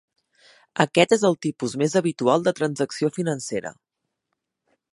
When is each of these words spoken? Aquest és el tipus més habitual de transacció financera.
Aquest 0.85 1.11
és 1.17 1.25
el 1.29 1.37
tipus 1.47 1.75
més 1.81 1.95
habitual 2.01 2.47
de 2.47 2.53
transacció 2.61 3.11
financera. 3.19 3.73